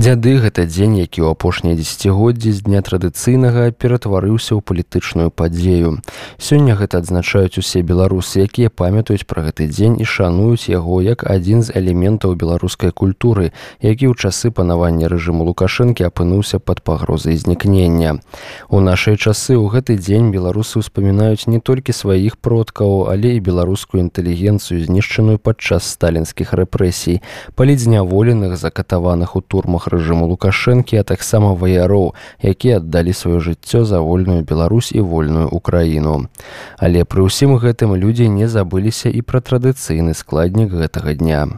Дзяды 0.00 0.40
гэта 0.40 0.64
дзень, 0.64 0.96
які 0.96 1.20
ў 1.20 1.36
апошнія 1.36 1.76
дзесяцігоддзі 1.76 2.56
з 2.56 2.64
дня 2.64 2.80
традыцыйнага 2.80 3.68
ператварыўся 3.76 4.56
ў 4.56 4.64
палітычную 4.64 5.28
падзею. 5.28 6.00
Сёння 6.40 6.72
гэта 6.72 7.04
адзначаюць 7.04 7.60
усе 7.60 7.84
беларусы, 7.84 8.40
якія 8.40 8.72
памятаюць 8.72 9.28
пра 9.28 9.44
гэты 9.44 9.68
дзень 9.68 10.00
і 10.00 10.08
шануюць 10.08 10.72
яго 10.72 11.04
як 11.04 11.28
адзін 11.28 11.60
з 11.60 11.76
элементаў 11.76 12.32
беларускай 12.32 12.96
культуры, 12.96 13.52
які 13.84 14.08
ў 14.08 14.16
часы 14.16 14.48
панавання 14.48 15.12
рэжыму 15.12 15.44
лукашэнкі 15.44 16.08
апынуўся 16.08 16.64
пад 16.64 16.80
пагрозай 16.80 17.36
знікнення. 17.36 18.24
У 18.72 18.80
нашыя 18.80 19.20
часы 19.20 19.52
ў 19.52 19.68
гэты 19.68 20.00
дзень 20.00 20.32
беларусы 20.32 20.80
ўспамінаюць 20.80 21.44
не 21.44 21.60
толькі 21.60 21.92
сваіх 21.92 22.40
продкаў, 22.40 23.12
але 23.12 23.36
і 23.36 23.44
беларускую 23.44 24.00
інтэлігенцыю 24.08 24.80
знішчаную 24.80 25.36
падчас 25.36 25.84
сталінскіх 25.92 26.56
рэпрэсій, 26.56 27.20
палідзняволеных 27.52 28.56
закатаваных 28.56 29.36
у 29.36 29.44
турмах 29.44 29.89
рэжыму 29.90 30.26
лукашэнкі 30.30 31.00
а 31.00 31.04
таксама 31.04 31.54
ваяроў 31.54 32.14
якія 32.40 32.78
аддалі 32.78 33.12
сваё 33.12 33.42
жыццё 33.42 33.84
за 33.84 34.00
вольную 34.00 34.42
Беларусь 34.42 34.92
і 34.92 35.00
вольную 35.00 35.48
украіну. 35.48 36.30
Але 36.78 37.04
пры 37.04 37.26
ўсім 37.26 37.58
гэтым 37.58 37.94
людзі 37.98 38.30
не 38.30 38.48
забыліся 38.48 39.10
і 39.10 39.20
пра 39.22 39.42
традыцыйны 39.42 40.14
складнік 40.14 40.72
гэтага 40.72 41.14
дня. 41.14 41.48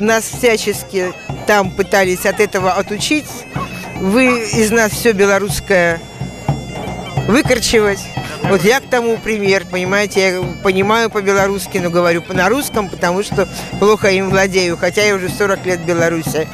Нас 0.00 0.24
всячески 0.24 1.12
там 1.46 1.70
пытались 1.70 2.24
от 2.26 2.40
этого 2.40 2.72
отучить. 2.72 3.28
Вы 4.00 4.48
из 4.56 4.70
нас 4.70 4.92
все 4.92 5.12
белорусское 5.12 6.00
выкорчевать. 7.28 8.00
Вот 8.44 8.64
я 8.64 8.79
тому 8.90 9.16
пример, 9.16 9.64
понимаете, 9.70 10.20
я 10.20 10.42
понимаю 10.62 11.08
по-белорусски, 11.10 11.78
но 11.78 11.90
говорю 11.90 12.22
на 12.28 12.48
русском, 12.48 12.88
потому 12.88 13.22
что 13.22 13.48
плохо 13.78 14.08
им 14.08 14.28
владею, 14.28 14.76
хотя 14.76 15.02
я 15.02 15.14
уже 15.14 15.28
40 15.28 15.64
лет 15.64 15.80
в 15.80 15.86
Беларуси. 15.86 16.48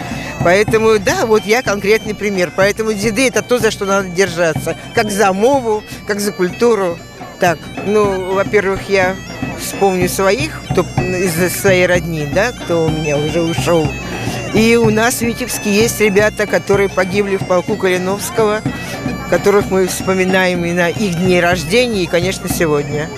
Поэтому, 0.45 0.99
да, 0.99 1.27
вот 1.27 1.45
я 1.45 1.63
конкретный 1.63 2.15
пример. 2.15 2.53
Поэтому 2.55 2.93
деды– 2.93 3.27
это 3.29 3.43
то, 3.43 3.59
за 3.59 3.71
что 3.71 3.85
надо 3.87 4.09
держаться. 4.09 4.77
Как 4.95 5.11
за 5.11 5.33
мову, 5.33 5.83
как 6.07 6.21
за 6.21 6.33
культуру. 6.33 6.99
Так, 7.41 7.59
ну, 7.87 8.35
во-первых, 8.35 8.89
я 8.89 9.17
вспомню 9.59 10.09
своих, 10.09 10.63
кто 10.71 10.83
из 10.83 11.61
своей 11.61 11.87
родни, 11.87 12.27
да, 12.33 12.53
кто 12.53 12.85
у 12.85 12.89
меня 12.89 13.17
уже 13.17 13.43
ушел. 13.43 13.89
И 14.55 14.77
у 14.77 14.91
нас 14.91 15.17
в 15.17 15.23
Витебске 15.23 15.71
есть 15.71 16.01
ребята, 16.01 16.47
которые 16.47 16.89
погибли 16.89 17.37
в 17.37 17.47
полку 17.47 17.77
Калиновского– 17.77 18.63
которых 19.29 19.71
мы 19.71 19.87
вспоминаем 19.87 20.65
и 20.65 20.73
на 20.73 20.89
их 20.89 21.19
дни 21.19 21.41
рождения, 21.41 22.05
и, 22.05 22.07
конечно, 22.07 22.49
сегодня. 22.49 23.09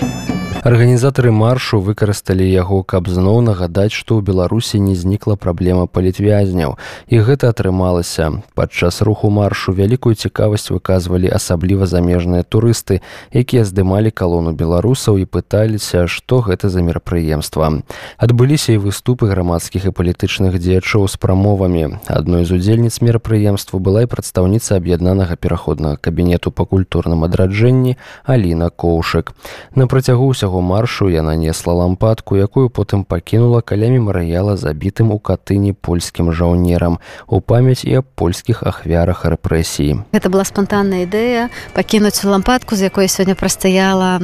Арганізатары 0.59 1.31
маршу 1.31 1.78
выкарысталі 1.78 2.42
яго, 2.42 2.83
каб 2.83 3.06
зноў 3.06 3.47
нагадаць, 3.47 3.95
што 3.95 4.19
ў 4.19 4.27
Беларусі 4.27 4.83
не 4.83 4.98
знікла 4.98 5.39
праблема 5.39 5.87
палітвязняў. 5.87 6.75
І 7.06 7.23
гэта 7.23 7.55
атрымалася. 7.55 8.42
Падчас 8.59 8.98
руху 9.06 9.31
маршу 9.31 9.70
вялікую 9.70 10.19
цікавасць 10.19 10.75
выказвалі 10.75 11.31
асабліва 11.31 11.87
замежныя 11.87 12.42
турысты, 12.42 13.06
якія 13.31 13.62
здымалі 13.62 14.11
калону 14.11 14.50
беларусаў 14.50 15.23
і 15.23 15.31
пыталіся, 15.31 16.11
што 16.11 16.42
гэта 16.42 16.67
за 16.75 16.83
мерапрыемства. 16.83 17.87
Адбыліся 18.19 18.75
і 18.75 18.83
выступы 18.83 19.31
грамадскіх 19.31 19.87
і 19.87 19.95
палітычных 19.95 20.59
дзеячоў 20.59 21.06
з 21.06 21.17
прамовамі. 21.22 22.03
Адной 22.11 22.43
з 22.43 22.59
удзельніц 22.59 22.98
мерапрыемству 22.98 23.78
была 23.78 24.03
і 24.03 24.11
прадстаўніца 24.11 24.75
аб'яднанага 24.83 25.39
пераходнага 25.39 26.03
кабінету 26.03 26.50
па 26.50 26.67
культурным 26.67 27.22
адраджэнні 27.22 27.95
Аліна 28.27 28.75
Коўшык. 28.75 29.31
На 29.78 29.87
працягу 29.87 30.34
ўсяго 30.34 30.48
ўсяго 30.49 30.65
маршу 30.65 31.09
яна 31.13 31.37
несла 31.37 31.75
лампадку 31.77 32.37
якую 32.41 32.73
потым 32.73 33.05
пакінула 33.05 33.61
каля 33.61 33.93
мемарыяла 33.93 34.57
забітым 34.57 35.13
у 35.13 35.19
катыні 35.21 35.77
польскім 35.77 36.33
жаўнерам 36.33 36.99
у 37.28 37.41
памяць 37.45 37.84
і 37.84 38.00
аб 38.00 38.09
польскіх 38.17 38.65
ахвярах 38.65 39.28
рэпрэсіі 39.28 40.09
гэта 40.09 40.33
была 40.33 40.49
спонтанная 40.49 41.05
ідэя 41.05 41.53
пакінуць 41.77 42.25
лампадку 42.25 42.81
з 42.81 42.89
якой 42.89 43.12
сёння 43.12 43.37
прастаяла 43.37 44.17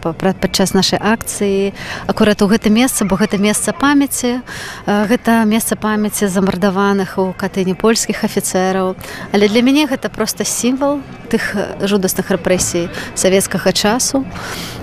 падчас 0.00 0.72
нашай 0.72 0.96
акцыі. 0.96 1.76
Акурат 2.08 2.40
у 2.40 2.48
гэта 2.48 2.72
месца 2.72 3.04
бо 3.04 3.20
гэта 3.20 3.36
месца 3.36 3.76
памяці 3.76 4.40
гэта 4.88 5.44
месца 5.44 5.76
памяці 5.76 6.32
замардаваных 6.32 7.20
у 7.20 7.36
катыні 7.36 7.76
польскіх 7.76 8.24
афіцэраў. 8.24 8.96
Але 9.32 9.48
для 9.48 9.60
мяне 9.60 9.84
гэта 9.84 10.08
просто 10.08 10.44
сімвал 10.44 11.04
тых 11.28 11.52
жудасных 11.84 12.32
рэпрэсій 12.32 12.88
савецкага 13.14 13.72
часу. 13.72 14.24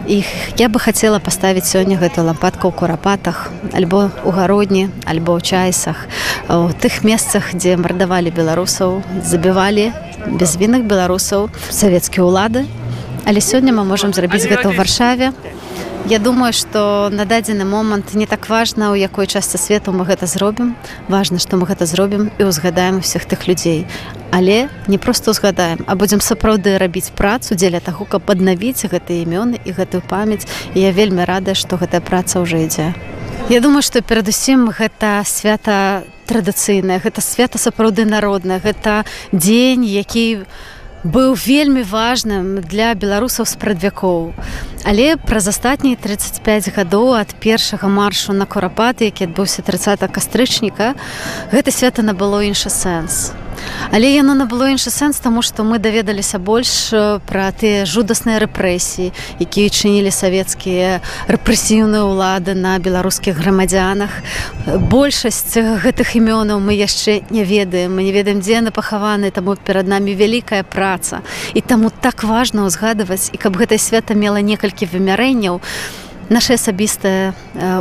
Іх 0.07 0.25
я 0.56 0.66
бы 0.69 0.79
хацела 0.79 1.19
паставіць 1.19 1.67
сёння 1.67 1.97
гэтую 2.01 2.25
лампадку 2.28 2.67
ў 2.67 2.73
курапатах 2.79 3.51
альбо 3.73 4.11
у 4.23 4.31
гародні 4.35 4.89
альбо 5.05 5.38
ў 5.38 5.41
чайсах 5.41 6.07
у 6.50 6.72
тых 6.73 7.03
месцах 7.07 7.53
дзе 7.55 7.78
мардавалі 7.78 8.31
беларусаў 8.31 9.01
забівалі 9.23 9.91
безвінных 10.27 10.83
беларусаў 10.83 11.50
савецкія 11.69 12.27
ўлады 12.27 12.66
але 13.27 13.39
сёння 13.44 13.75
мы 13.75 13.83
можемм 13.83 14.11
зрабіць 14.16 14.47
гэта 14.47 14.72
ў 14.72 14.75
варшаве 14.75 15.31
Я 16.09 16.19
думаю, 16.19 16.53
што 16.53 17.09
на 17.12 17.25
дадзены 17.25 17.66
момант 17.66 18.13
не 18.16 18.25
так 18.25 18.47
важна, 18.47 18.91
у 18.91 18.95
якой 18.95 19.28
частцы 19.28 19.57
свету 19.59 19.91
мы 19.91 20.07
гэта 20.07 20.23
зробім. 20.23 20.78
Важна, 21.12 21.35
што 21.35 21.59
мы 21.59 21.68
гэта 21.68 21.84
зробім 21.84 22.31
і 22.40 22.47
ўзгадаем 22.47 23.03
усіх 23.03 23.28
тых 23.28 23.44
людзей. 23.44 23.84
Але 24.31 24.72
не 24.88 24.95
проста 24.95 25.35
ўзгадаем, 25.35 25.84
а 25.84 26.00
будзем 26.00 26.23
сапраўды 26.23 26.79
рабіць 26.79 27.12
працу 27.12 27.59
дзеля 27.59 27.84
таго, 27.84 28.07
каб 28.07 28.23
аднавіць 28.31 28.88
гэтыя 28.88 29.28
імёны 29.28 29.59
і 29.59 29.69
гэтую 29.75 30.00
памяць. 30.00 30.47
І 30.79 30.88
я 30.88 30.95
вельмі 30.95 31.28
радая, 31.28 31.59
што 31.59 31.75
гэтая 31.75 32.00
праца 32.00 32.39
ўжо 32.39 32.56
ідзе. 32.56 32.95
Я 33.51 33.59
думаю, 33.59 33.84
што 33.84 34.00
перадусім 34.00 34.72
гэта 34.72 35.28
свята 35.28 36.07
традыцыйнае, 36.24 37.03
гэта 37.03 37.19
свята 37.19 37.59
сапраўды 37.59 38.07
народная, 38.07 38.63
гэта 38.63 39.03
дзень, 39.35 39.84
які 39.84 40.47
быў 41.03 41.35
вельмі 41.38 41.84
важным 41.84 42.62
для 42.62 42.94
беларусаў 42.94 43.46
спрадвякоў. 43.46 44.34
Але 44.85 45.18
праз 45.18 45.47
астатнія 45.47 45.96
35 45.96 46.74
гадоў 46.75 47.13
ад 47.19 47.35
першага 47.40 47.88
маршу 47.88 48.34
на 48.34 48.46
курапаты, 48.46 49.12
які 49.12 49.28
адбыўся 49.28 49.62
30 49.62 50.07
кастрычніка, 50.12 50.96
гэта 51.52 51.72
свята 51.72 52.02
набыло 52.02 52.41
іншы 52.41 52.69
сэнс. 52.69 53.47
Але 53.91 54.12
яно 54.13 54.35
набыло 54.35 54.68
іншы 54.69 54.91
сэнс, 54.91 55.19
таму 55.23 55.41
што 55.41 55.63
мы 55.63 55.79
даведаліся 55.79 56.40
больш 56.40 56.91
пра 57.25 57.51
тыя 57.56 57.85
жудасныя 57.88 58.40
рэпрэсіі, 58.44 59.13
якія 59.40 59.69
чынілі 59.69 60.12
савецкія 60.12 61.00
рэпрэсіўныя 61.31 62.03
ўлады 62.03 62.53
на 62.53 62.78
беларускіх 62.79 63.40
грамадзянах. 63.40 64.12
Большасць 64.68 65.56
гэтых 65.56 66.16
імёнаў 66.19 66.59
мы 66.59 66.75
яшчэ 66.75 67.23
не 67.29 67.44
ведаем, 67.44 67.95
мы 67.95 68.03
не 68.03 68.12
ведаем, 68.12 68.44
дзе 68.44 68.59
яны 68.59 68.72
пахаваны, 68.72 69.31
таму 69.31 69.56
перад 69.56 69.88
намі 69.88 70.13
вялікая 70.13 70.63
праца. 70.63 71.24
І 71.53 71.62
таму 71.62 71.89
так 71.89 72.24
важна 72.24 72.68
ўзгадваць 72.68 73.31
і 73.34 73.38
каб 73.38 73.56
гэтае 73.56 73.79
свята 73.79 74.13
мела 74.13 74.44
некалькі 74.44 74.85
вымярэнняў, 74.85 75.62
наше 76.29 76.53
асабістае 76.53 77.33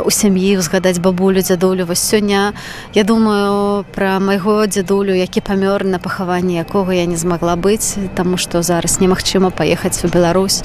у 0.05 0.11
сям'і 0.11 0.57
узгадаць 0.57 0.99
бабулю 0.99 1.41
дзядулю. 1.41 1.85
Вось 1.85 1.99
сёння 1.99 2.53
я 2.93 3.03
думаю 3.03 3.85
пра 3.93 4.19
майго 4.19 4.65
дзядулю 4.67 5.13
які 5.13 5.41
памёр 5.41 5.83
на 5.83 5.99
пахаванні 5.99 6.55
якога 6.55 6.93
я 6.93 7.05
не 7.05 7.17
змагла 7.17 7.55
быць 7.55 7.99
таму 8.15 8.37
што 8.37 8.63
зараз 8.63 8.99
немагчыма 8.99 9.51
паехаць 9.51 10.03
у 10.03 10.07
Беларусь. 10.07 10.63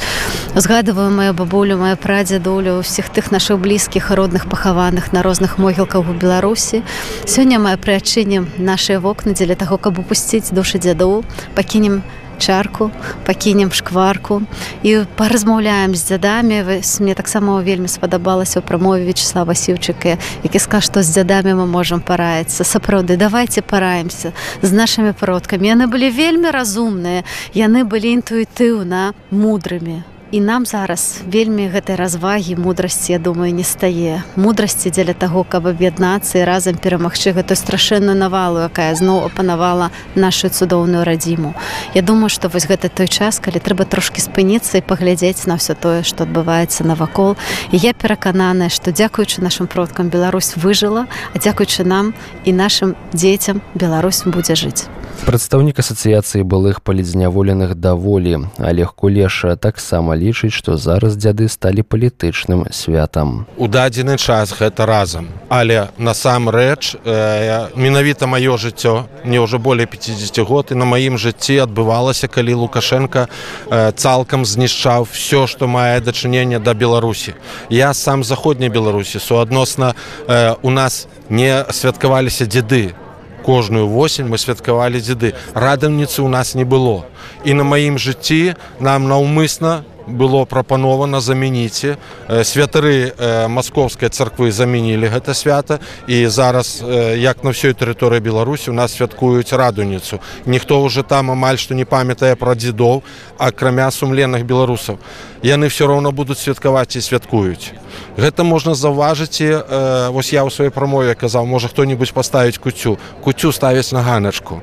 Узгадываю 0.54 1.10
маю 1.10 1.34
бабулю 1.34 1.76
маю 1.76 1.96
прадзядулю 1.96 2.78
усіх 2.78 3.10
тых 3.10 3.32
нашых 3.32 3.58
блізкіх 3.58 4.10
родных 4.10 4.48
пахаваных 4.48 5.12
на 5.12 5.22
розных 5.22 5.58
могілках 5.58 6.08
у 6.08 6.14
беларусі. 6.14 6.82
Сёння 7.26 7.58
мае 7.58 7.76
прыачынем 7.76 8.46
нашыя 8.58 9.00
вокны 9.00 9.34
дзеля 9.34 9.54
таго 9.54 9.76
каб 9.78 9.98
упусціць 9.98 10.50
душы 10.52 10.78
дзяду. 10.78 11.24
Пакінем 11.54 12.02
на 12.02 12.21
чарку 12.38 12.90
пакінем 13.26 13.72
шкварку 13.72 14.42
і 14.82 15.04
паразмаўляем 15.16 15.94
з 15.94 16.12
дзядамі 16.12 16.82
мне 17.00 17.14
таксама 17.14 17.60
вельмі 17.62 17.88
спадабалася 17.88 18.60
ў 18.60 18.66
прамове 18.66 19.04
вячеслава 19.08 19.54
сіўчыка 19.54 20.18
які 20.44 20.58
скаж 20.58 20.86
што 20.86 21.02
з 21.02 21.16
дзядамі 21.16 21.56
мы 21.58 21.66
можам 21.66 22.00
параіцца 22.00 22.64
сапраўды 22.64 23.16
давайте 23.16 23.62
параемся 23.62 24.32
з 24.62 24.70
нашими 24.72 25.12
продкамі 25.12 25.74
яны 25.74 25.86
былі 25.86 26.10
вельмі 26.10 26.50
разумныя 26.50 27.24
яны 27.54 27.84
былі 27.84 28.20
інтуітыўна 28.20 29.12
мудрымі 29.30 30.11
і 30.32 30.40
нам 30.40 30.66
зараз 30.66 31.20
вельмі 31.28 31.68
гэтай 31.68 31.96
развагі 31.96 32.56
мудрасці 32.56 33.12
я 33.12 33.18
думаю 33.18 33.52
не 33.52 33.64
стае. 33.64 34.24
Мудрасці 34.36 34.88
дзеля 34.88 35.12
таго 35.12 35.44
каб 35.44 35.68
аб'яднацца 35.68 36.40
і 36.40 36.44
разам 36.48 36.80
перамагчы 36.80 37.36
гэтую 37.36 37.56
страшэнную 37.60 38.16
навалу 38.16 38.64
якая 38.64 38.96
зноў 38.96 39.28
апанавала 39.28 39.90
нашу 40.16 40.48
цудоўную 40.48 41.04
радзіму. 41.04 41.52
Я 41.92 42.00
думаю 42.00 42.32
што 42.32 42.48
вось 42.48 42.64
гэта 42.64 42.88
той 42.88 43.12
час 43.12 43.44
калі 43.44 43.60
трэба 43.60 43.84
трошки 43.84 44.24
спыніцца 44.24 44.80
і 44.80 44.86
паглядзець 44.88 45.44
на 45.44 45.60
ўсё 45.60 45.76
тое 45.76 46.00
што 46.00 46.24
адбываецца 46.24 46.88
навакол. 46.88 47.36
І 47.68 47.76
я 47.76 47.92
перакананая 47.92 48.72
што 48.72 48.88
дзякуючы 48.88 49.44
нашим 49.44 49.68
продкам 49.68 50.08
Беларусь 50.08 50.56
выжыла 50.56 51.12
а 51.36 51.38
дзякуючы 51.38 51.84
нам 51.84 52.16
і 52.48 52.56
нашим 52.56 52.96
дзецям 53.12 53.60
Беларусь 53.76 54.24
будзе 54.24 54.56
жыць 54.56 54.88
прадстаўнік 55.22 55.78
асацыяцыі 55.78 56.42
былых 56.42 56.82
палідзняволеных 56.82 57.74
даволі 57.78 58.50
олег 58.58 58.94
кулеша 58.98 59.54
таксама 59.56 60.16
лічыць 60.18 60.50
што 60.50 60.74
зараз 60.76 61.14
дзяды 61.14 61.46
сталі 61.46 61.86
палітычным 61.86 62.66
святам. 62.74 63.46
У 63.56 63.68
дадзены 63.68 64.18
час 64.18 64.50
гэта 64.50 64.86
разам. 64.86 65.28
Але 65.48 65.94
насамрэч 65.98 66.96
э, 67.04 67.70
менавіта 67.76 68.26
маё 68.26 68.58
жыццё 68.58 69.06
мне 69.24 69.38
ўжо 69.38 69.58
более 69.58 69.86
50 69.86 70.42
год 70.42 70.74
і 70.74 70.74
на 70.74 70.84
маім 70.84 71.18
жыцці 71.18 71.70
адбывалася 71.70 72.26
калі 72.26 72.66
лукашенко 72.66 73.28
э, 73.70 73.92
цалкам 73.92 74.44
знішчаў 74.44 75.06
все 75.06 75.46
што 75.46 75.70
мае 75.70 76.00
дачыненне 76.00 76.58
да 76.58 76.74
беларусі. 76.74 77.34
Я 77.70 77.94
сам 77.94 78.24
заходняй 78.24 78.68
беларусі. 78.68 79.18
Суадносна 79.18 79.94
э, 80.26 80.56
у 80.62 80.70
нас 80.70 81.06
не 81.30 81.64
святкаваліся 81.70 82.46
дзеды 82.46 82.94
кожную 83.42 83.86
восень 83.86 84.30
мы 84.30 84.38
святкавалі 84.38 85.02
дзеды 85.02 85.34
радамніцы 85.54 86.22
ў 86.22 86.28
нас 86.30 86.54
не 86.54 86.64
было. 86.64 87.04
І 87.44 87.58
на 87.58 87.66
маім 87.66 87.98
жыцці 87.98 88.54
нам 88.78 89.10
наўмысна 89.10 89.82
было 90.06 90.44
прапанована 90.44 91.20
замяніце. 91.20 91.96
Святары 92.28 93.12
маскоўскай 93.48 94.08
царквы 94.08 94.52
замянілі 94.52 95.08
гэта 95.08 95.34
свята. 95.34 95.78
І 96.06 96.26
зараз 96.26 96.82
як 97.16 97.44
на 97.44 97.50
ўсёй 97.50 97.74
тэрыторыі 97.74 98.20
беларусі 98.20 98.70
у 98.70 98.76
нас 98.76 98.96
святкуюць 98.96 99.52
радуніцу. 99.52 100.20
Ніхто 100.46 100.82
уже 100.82 101.02
там 101.02 101.30
амаль 101.30 101.58
што 101.58 101.74
не 101.74 101.84
памятае 101.84 102.36
пра 102.36 102.54
дзедоў 102.54 103.02
акрамя 103.38 103.90
сумленных 103.90 104.44
беларусаў. 104.44 104.98
Яны 105.42 105.68
все 105.68 105.86
роўно 105.86 106.12
будуць 106.12 106.38
святкаваць 106.38 106.96
і 106.96 107.00
святкуюць. 107.00 107.74
Гэта 108.16 108.44
можна 108.44 108.74
заўважыць 108.74 109.40
і 109.42 109.50
э, 109.58 110.08
вось 110.10 110.32
я 110.32 110.46
ў 110.46 110.50
сваёй 110.50 110.70
прамове 110.70 111.14
казаў 111.14 111.46
можа 111.46 111.68
хто-нибудь 111.68 112.12
паставіць 112.12 112.58
куцю. 112.58 112.98
Куцю 113.24 113.52
ставіць 113.52 113.92
на 113.92 114.02
ганачку 114.02 114.62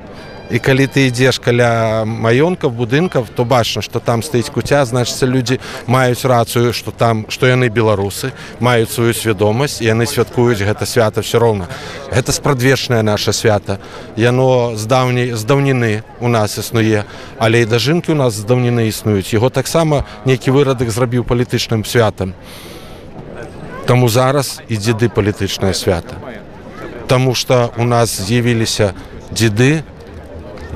і 0.50 0.58
калі 0.58 0.86
ты 0.90 1.06
ідзеш 1.06 1.38
каля 1.38 2.02
маёнкаў 2.04 2.74
будынкаў 2.74 3.26
то 3.34 3.44
бачна 3.44 3.82
што 3.82 4.02
там 4.02 4.22
стаіць 4.22 4.50
куця 4.50 4.82
значыцца 4.84 5.26
людзі 5.26 5.60
маюць 5.86 6.26
рацыю 6.26 6.74
што 6.74 6.90
там 6.90 7.26
што 7.30 7.46
яны 7.46 7.70
беларусы 7.70 8.32
маюць 8.58 8.90
сваю 8.90 9.14
свядомасць 9.14 9.78
яны 9.80 10.06
святкуюць 10.10 10.58
гэта 10.58 10.86
свята 10.86 11.22
все 11.22 11.38
роўна 11.38 11.70
гэта 12.10 12.32
спрадвечнае 12.34 13.02
наше 13.02 13.32
свята 13.32 13.78
яно 14.16 14.74
з 14.74 14.86
даўняй 14.90 15.32
з 15.38 15.42
даўніны 15.46 16.02
у 16.20 16.28
нас 16.28 16.58
існуе 16.58 17.06
але 17.38 17.62
і 17.62 17.70
дажынкі 17.70 18.12
у 18.12 18.18
нас 18.18 18.34
з 18.34 18.44
даўніны 18.44 18.90
існуюць 18.90 19.30
яго 19.30 19.50
таксама 19.54 20.02
нейкі 20.26 20.50
вырадак 20.50 20.90
зрабіў 20.90 21.24
палітычным 21.24 21.86
святам 21.86 22.34
Таму 23.86 24.08
зараз 24.08 24.60
і 24.68 24.76
дзеды 24.76 25.08
палітычнае 25.10 25.74
свята 25.74 26.14
Таму 27.10 27.34
што 27.34 27.72
у 27.76 27.84
нас 27.84 28.10
з'явіліся 28.22 28.94
дзеды 29.30 29.82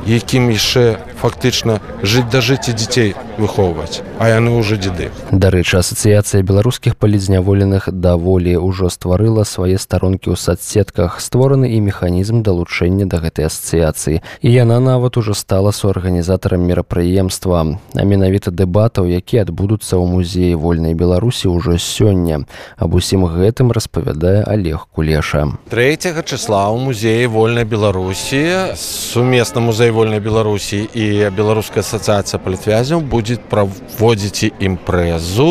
якім 0.07 0.51
яшчэ 0.51 0.99
фактычна 1.25 1.81
жыць 2.05 2.29
да 2.29 2.45
жыцці 2.45 2.77
дзяцей 2.77 3.17
выхоўваць 3.41 4.05
а 4.19 4.29
яны 4.29 4.55
ўжо 4.55 4.79
дзеды. 4.79 5.11
Дарэчы 5.35 5.83
асацыяцыя 5.83 6.43
беларускіх 6.47 6.97
палідзняволеных 6.97 7.91
даволі 7.91 8.57
ўжо 8.63 8.91
стварыла 8.91 9.43
свае 9.43 9.79
старонкі 9.79 10.31
ў 10.33 10.37
садсетках 10.39 11.19
створаны 11.19 11.75
і 11.75 11.83
механізм 11.83 12.47
далучэння 12.47 13.11
да 13.11 13.19
гэтай 13.19 13.51
асацыяцыі. 13.51 14.23
І 14.23 14.49
яна 14.49 14.79
нават 14.79 15.19
ужо 15.19 15.35
стала 15.35 15.75
суарганізатарам 15.75 16.63
мерапрыемства. 16.63 17.79
А 17.95 18.03
менавіта 18.07 18.55
дэбатаў 18.55 19.11
якія 19.11 19.43
адбудуцца 19.43 19.99
ў 19.99 20.07
музеі 20.07 20.55
вольнай 20.55 20.95
беларусі 20.95 21.51
ўжо 21.51 21.79
сёння. 21.79 22.47
Аб 22.79 22.95
усім 22.95 23.27
гэтым 23.27 23.75
распавядае 23.75 24.47
олег 24.47 24.87
кулеша. 24.95 25.59
Третьего 25.69 26.23
числа 26.23 26.71
ў 26.71 26.79
музеі 26.79 27.27
вольнай 27.27 27.67
беларусі 27.67 28.79
сумесна 28.79 29.61
музей 29.61 29.91
вольнай 29.91 30.23
беларусі 30.23 30.87
і 30.95 31.07
беларуская 31.35 31.85
асацыяцыя 31.87 32.41
палітвязяў 32.43 33.05
будзе 33.15 33.39
праводзіць 33.53 34.51
імпрэзу 34.59 35.51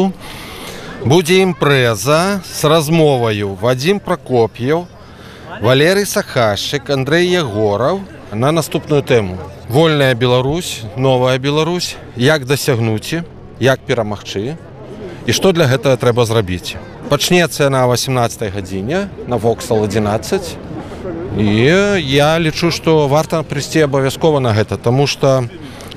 будзе 1.06 1.42
імпрэза 1.46 2.20
з 2.44 2.74
размоваю 2.76 3.56
вадзім 3.64 4.04
прокоп'яў 4.04 4.86
валерый 5.62 6.06
сахашчык 6.10 6.90
андрей 6.90 7.32
ягораў 7.40 8.04
на 8.34 8.52
наступную 8.52 9.04
тэму 9.04 9.38
вольная 9.70 10.14
Беларусь 10.14 10.82
новая 10.96 11.38
Беларусь. 11.40 11.96
Як 12.16 12.46
дасягнуць 12.46 13.24
як 13.60 13.80
перамагчы 13.80 14.58
і 15.26 15.32
што 15.32 15.52
для 15.52 15.66
гэтага 15.66 15.98
трэба 15.98 16.26
зрабіць? 16.26 16.76
Пачнецца 17.10 17.70
на 17.70 17.86
18 17.88 18.54
гадзіне 18.54 19.08
на 19.28 19.38
воксал 19.38 19.84
11 19.84 20.58
і 21.38 22.02
я 22.06 22.40
лічу 22.40 22.72
што 22.72 23.08
варта 23.08 23.42
прыйсці 23.44 23.86
абавязкова 23.90 24.40
на 24.40 24.54
гэта 24.54 24.78
тому 24.78 25.08
что 25.08 25.46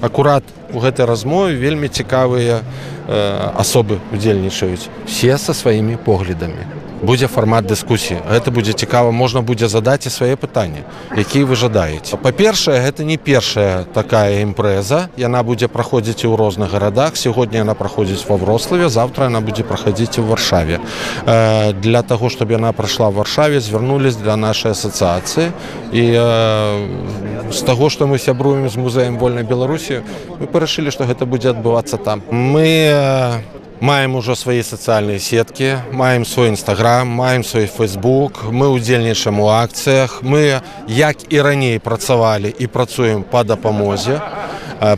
акурат 0.01 0.45
у 0.73 0.81
гэтай 0.81 1.07
размове 1.07 1.55
вельмі 1.55 1.89
цікавыя 1.89 2.61
э, 2.61 3.51
асобы 3.57 4.01
удзельнічаюць 4.13 4.89
все 5.07 5.39
са 5.39 5.55
сваімі 5.55 5.97
поглядамі 5.97 6.65
будзе 7.03 7.27
фармат 7.27 7.67
дыскусіі. 7.67 8.23
Гэта 8.31 8.51
будзе 8.51 8.73
цікава 8.73 9.11
можна 9.11 9.41
будзе 9.41 9.69
задаць 9.69 10.07
і 10.07 10.11
свае 10.11 10.37
пытанні 10.37 10.85
якія 11.17 11.45
вы 11.47 11.57
жадаеце. 11.57 12.17
Па-першае 12.21 12.81
гэта 12.81 13.05
не 13.05 13.17
першая 13.17 13.85
такая 13.95 14.43
імпрэза. 14.45 15.09
Яна 15.17 15.43
будзе 15.43 15.69
праходзіць 15.69 16.25
у 16.25 16.37
розных 16.37 16.71
гарадах. 16.71 17.17
Сягодня 17.17 17.65
яна 17.65 17.75
праходзіць 17.75 18.29
ва 18.29 18.37
врославе 18.37 18.89
завтра 18.89 19.25
яна 19.33 19.41
будзе 19.41 19.65
праходзіць 19.65 20.19
у 20.19 20.25
варшаве. 20.29 20.81
Э, 21.27 21.73
для 21.73 22.03
таго 22.03 22.29
чтобы 22.29 22.53
яна 22.53 22.73
прайшла 22.73 23.09
в 23.09 23.15
варшаве 23.15 23.61
звярнулись 23.61 24.17
для 24.17 24.37
нашай 24.37 24.73
асацыяцыі. 24.73 25.53
І 25.93 26.05
э, 26.15 27.53
з 27.53 27.61
таго 27.63 27.91
што 27.91 28.07
мы 28.07 28.19
сябруем 28.19 28.69
з 28.69 28.77
музеем 28.77 29.19
вольнай 29.19 29.45
беларусі 29.45 30.03
мы 30.41 30.47
парашылі 30.47 30.91
што 30.91 31.05
гэта 31.05 31.27
будзе 31.27 31.51
адбывацца 31.51 31.97
там. 31.97 32.23
Мы 32.31 32.93
э, 32.93 33.41
маем 33.81 34.17
ужо 34.17 34.35
свае 34.35 34.63
сацыяльныя 34.65 35.21
сеткі 35.21 35.77
маем 35.93 36.25
свой 36.25 36.51
нстаграм 36.51 37.09
маем 37.09 37.45
свой 37.45 37.67
фейсбук 37.67 38.45
мы 38.51 38.69
удзельнічаем 38.69 39.41
у 39.41 39.49
акцыях. 39.49 40.23
Мы 40.23 40.61
як 40.89 41.17
і 41.33 41.41
раней 41.41 41.79
працавалі 41.79 42.55
і 42.59 42.67
працуем 42.67 43.23
па 43.23 43.45
дапамозе 43.45 44.21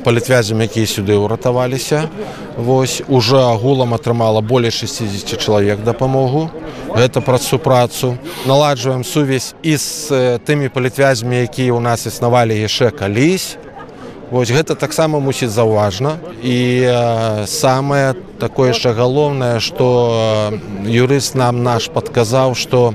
палітвязям 0.04 0.60
якія 0.62 0.86
сюды 0.86 1.14
ўратаваліся. 1.14 2.10
Вось 2.56 3.02
уже 3.08 3.38
агулам 3.38 3.94
атрымала 3.94 4.40
более 4.40 4.70
60 4.70 5.38
чалавек 5.38 5.82
дапамогу. 5.82 6.50
Гэта 6.94 7.20
праз 7.20 7.46
супрацу 7.46 8.18
наладжваем 8.46 9.04
сувязь 9.04 9.54
і 9.62 9.76
з 9.76 10.38
тымі 10.46 10.68
палітвязямі 10.68 11.42
якія 11.46 11.74
ў 11.74 11.80
нас 11.80 12.06
існавалі 12.06 12.54
яшчэ 12.58 12.90
калісь 12.90 13.58
Вось 14.30 14.50
гэта 14.52 14.76
таксама 14.76 15.20
мусіць 15.24 15.48
заўважна 15.48 16.18
і 16.44 16.58
самае 17.48 18.12
такое 18.36 18.76
яшчэ 18.76 18.92
галоўнае, 18.92 19.56
што 19.56 20.52
юрыст 20.84 21.32
нам 21.34 21.64
наш 21.64 21.88
падказаў, 21.88 22.52
што 22.52 22.92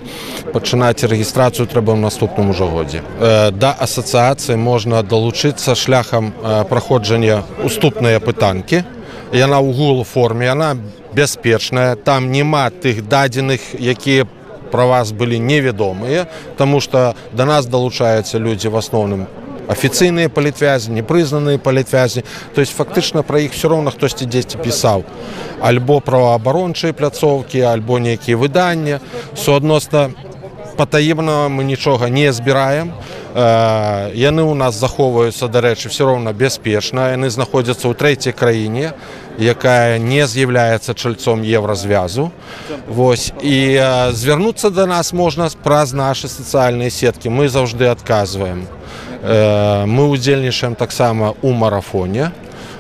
пачынаць 0.54 1.02
рэгістрацыю 1.02 1.66
трэба 1.66 1.98
ў 1.98 2.06
наступным 2.06 2.54
ужо 2.54 2.70
годзе. 2.70 3.02
Э, 3.18 3.50
да 3.50 3.74
асацыяцыі 3.74 4.62
можна 4.62 5.02
далучыцца 5.02 5.74
шляхам 5.74 6.32
праходжання 6.70 7.42
уступныя 7.66 8.22
пытанкі. 8.22 8.86
Яна 9.34 9.58
ў 9.58 9.74
гул 9.74 10.06
форме, 10.06 10.46
яна 10.46 10.78
бяспечная, 11.18 11.98
там 11.98 12.30
няма 12.30 12.70
тых 12.70 13.02
дадзеных, 13.10 13.74
якія 13.74 14.30
пра 14.70 14.86
вас 14.86 15.12
былі 15.12 15.42
невядомыя, 15.42 16.30
Таму 16.58 16.82
што 16.82 17.14
да 17.34 17.46
нас 17.46 17.66
далучаюцца 17.66 18.38
людзі 18.38 18.70
в 18.70 18.78
асноўным 18.78 19.26
афіцыйныя 19.68 20.30
палітвязі 20.30 20.92
непрызнаныя 20.92 21.58
палітвязі 21.58 22.24
то 22.56 22.62
есть 22.62 22.76
фактычна 22.76 23.24
пра 23.24 23.40
іх 23.40 23.54
все 23.54 23.68
роўна 23.68 23.92
хтосьці 23.92 24.26
дзесьці 24.26 24.58
пісаў 24.58 25.04
альбо 25.62 26.00
праваабарончыя 26.00 26.94
пляцоўкі 26.94 27.64
альбо 27.64 28.00
нейкія 28.00 28.38
выдання 28.38 29.00
суадносна 29.36 30.12
патаемна 30.76 31.50
мы 31.50 31.64
нічога 31.64 32.10
не 32.10 32.32
збіраем 32.34 32.94
э, 33.36 34.12
яны 34.16 34.42
ў 34.44 34.54
нас 34.54 34.76
захоўваюцца 34.76 35.48
дарэчы 35.48 35.90
все 35.90 36.06
роўна 36.06 36.34
бяспечна 36.34 37.14
яны 37.14 37.30
знаходзяцца 37.30 37.88
ў 37.88 37.94
трэцяй 37.94 38.34
краіне 38.34 38.94
якая 39.40 39.98
не 40.00 40.28
з'яўляецца 40.28 40.94
чальцом 40.94 41.42
еўразвязу 41.42 42.32
Вось. 42.88 43.32
І 43.42 43.82
звярнуцца 44.12 44.70
да 44.70 44.86
нас 44.86 45.14
можна 45.14 45.50
праз 45.64 45.94
нашы 45.94 46.28
сацыяльныя 46.28 46.90
сеткі 46.90 47.30
мы 47.30 47.50
заўжды 47.50 47.88
адказваем 47.88 48.68
мы 49.24 50.10
удзельнічаем 50.10 50.76
таксама 50.76 51.34
у 51.42 51.52
марафоне 51.52 52.32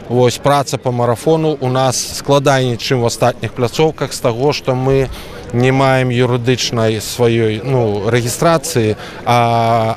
Вось 0.09 0.37
праца 0.37 0.77
по 0.77 0.91
марафону 0.91 1.57
у 1.59 1.69
нас 1.69 2.17
складаней 2.17 2.77
чым 2.77 3.01
в 3.01 3.05
астатніх 3.05 3.53
пляцоўках 3.53 4.13
з 4.13 4.19
таго 4.19 4.53
што 4.53 4.75
мы 4.75 5.07
не 5.53 5.71
маем 5.71 6.09
юрыдычнай 6.09 6.99
сваёй 6.99 7.61
ну 7.63 8.09
рэгістрацыі 8.09 8.97
а, 9.25 9.37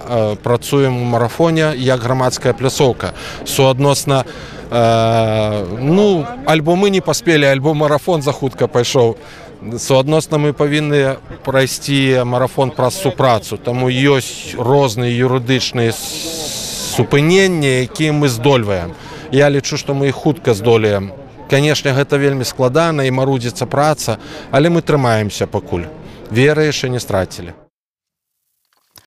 а 0.08 0.36
працуем 0.42 1.00
у 1.00 1.04
марафоне 1.04 1.72
як 1.76 2.00
грамадская 2.00 2.52
пляцоўка 2.52 3.14
суадносна 3.44 4.24
э, 4.70 5.76
ну 5.80 6.26
альбо 6.46 6.76
мы 6.76 6.90
не 6.90 7.00
паспелі 7.00 7.44
альбо 7.46 7.74
марафон 7.74 8.22
за 8.22 8.32
хутка 8.32 8.66
пайшоў 8.66 9.16
суадносна 9.78 10.38
мы 10.38 10.52
павінны 10.52 11.16
прайсці 11.44 12.22
марафон 12.24 12.70
праз 12.70 13.00
супрацу. 13.00 13.56
Таму 13.56 13.88
ёсць 13.90 14.54
розныя 14.54 15.10
юрыдычныя 15.10 15.92
супынення 16.96 17.82
якія 17.88 18.12
мы 18.12 18.28
здольваем. 18.28 18.94
Я 19.32 19.50
лічу 19.50 19.76
што 19.76 19.94
мы 19.94 20.08
іх 20.08 20.14
хутка 20.14 20.54
здолеем. 20.54 21.12
Канешне 21.50 21.92
гэта 21.92 22.18
вельмі 22.18 22.44
складана 22.44 23.04
і 23.06 23.10
марудзіцца 23.10 23.66
праца 23.66 24.18
але 24.50 24.70
мы 24.70 24.82
трымаемся 24.82 25.46
пакуль. 25.46 25.86
Веры 26.30 26.66
яшчэ 26.66 26.88
не 26.88 27.00
страцілі 27.00 27.65